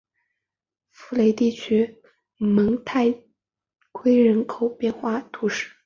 [0.89, 1.99] 福雷地区
[2.37, 3.13] 蒙泰
[3.91, 5.75] 圭人口变化图示